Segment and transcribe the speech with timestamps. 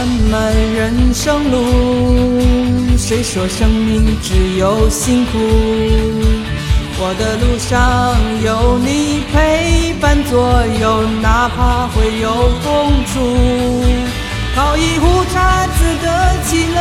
[0.00, 5.38] 漫漫人生路，谁说生命只有辛苦？
[6.98, 12.30] 我的路上有你陪伴左右，哪怕会有
[12.62, 13.12] 痛楚。
[14.56, 16.08] 泡一壶茶值得
[16.46, 16.80] 喜乐，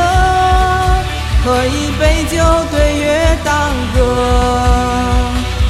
[1.43, 2.37] 喝一杯酒
[2.71, 3.51] 对月当
[3.93, 3.99] 歌。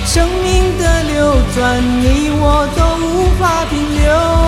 [0.05, 3.08] 生命的流转，你我都无
[3.39, 4.38] 法停留。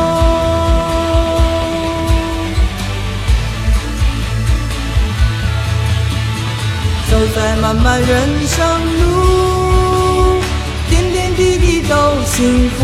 [7.22, 8.08] 走在漫漫人
[8.48, 8.66] 生
[9.00, 10.42] 路，
[10.90, 12.80] 点点滴滴都幸福。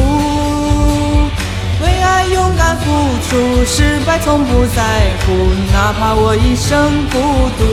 [1.82, 2.86] 为爱勇敢付
[3.28, 5.34] 出，失败从不在乎，
[5.74, 7.66] 哪怕我一生孤独。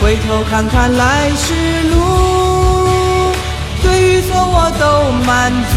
[0.00, 1.52] 回头看看来时
[1.90, 2.88] 路，
[3.82, 5.76] 对与错我都满足。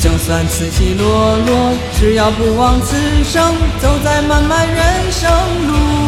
[0.00, 5.30] 就算起起落落，只要不枉此生，走在漫漫人生
[5.68, 5.99] 路。